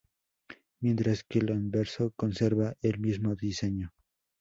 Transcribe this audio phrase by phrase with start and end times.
[0.79, 3.93] Mientras que el anverso conserva el mismo diseño.